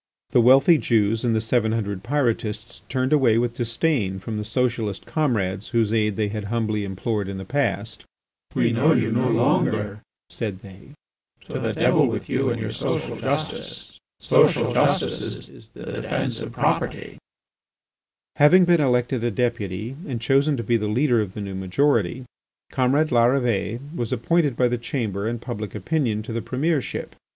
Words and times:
The 0.31 0.41
wealthy 0.41 0.79
Jews 0.79 1.23
and 1.23 1.35
the 1.35 1.39
seven 1.41 1.73
hundred 1.73 2.01
Pyrotists 2.03 2.81
turned 2.89 3.13
away 3.13 3.37
with 3.37 3.53
disdain 3.53 4.17
from 4.17 4.37
the 4.39 4.43
socialist 4.43 5.05
comrades 5.05 5.67
whose 5.67 5.93
aid 5.93 6.15
they 6.15 6.29
had 6.29 6.45
humbly 6.45 6.83
implored 6.83 7.27
in 7.29 7.37
the 7.37 7.45
past. 7.45 8.03
"We 8.55 8.71
know 8.71 8.93
you 8.93 9.11
no 9.11 9.29
longer," 9.29 10.01
said 10.27 10.61
they. 10.61 10.93
"To 11.41 11.59
the 11.59 11.73
devil 11.73 12.07
with 12.07 12.29
you 12.29 12.49
and 12.49 12.59
your 12.59 12.71
social 12.71 13.15
justice. 13.15 13.99
Social 14.17 14.73
justice 14.73 15.51
is 15.51 15.69
the 15.69 15.83
defence 15.83 16.41
of 16.41 16.51
property." 16.51 17.17
Having 18.37 18.65
been 18.65 18.81
elected 18.81 19.23
a 19.23 19.29
Deputy 19.29 19.95
and 20.07 20.19
chosen 20.19 20.57
to 20.57 20.63
be 20.63 20.77
the 20.77 20.87
leader 20.87 21.21
of 21.21 21.35
the 21.35 21.41
new 21.41 21.53
majority, 21.53 22.23
comrade 22.71 23.09
Larrivée 23.09 23.77
was 23.95 24.11
appointed 24.11 24.55
by 24.57 24.67
the 24.67 24.79
Chamber 24.79 25.27
and 25.27 25.39
public 25.39 25.75
opinion 25.75 26.23
to 26.23 26.33
the 26.33 26.41
Premiership. 26.41 27.15